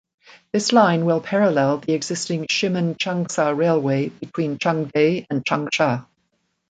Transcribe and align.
This 0.51 0.71
line 0.73 1.05
will 1.05 1.21
parallel 1.21 1.77
the 1.77 1.93
existing 1.93 2.47
Shimen–Changsha 2.49 3.55
railway 3.55 4.09
between 4.09 4.57
Changde 4.57 5.27
and 5.29 5.45
Changsha. 5.45 6.07